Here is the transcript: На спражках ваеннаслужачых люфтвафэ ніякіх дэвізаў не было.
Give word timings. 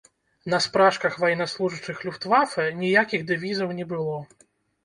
На 0.51 0.59
спражках 0.65 1.19
ваеннаслужачых 1.23 1.97
люфтвафэ 2.07 2.65
ніякіх 2.81 3.29
дэвізаў 3.33 3.69
не 3.83 3.87
было. 3.93 4.17